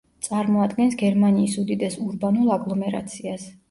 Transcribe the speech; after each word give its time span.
წარმოადგენს 0.27 0.97
გერმანიის 1.03 1.59
უდიდეს 1.67 2.01
ურბანულ 2.09 2.53
აგლომერაციას. 2.61 3.51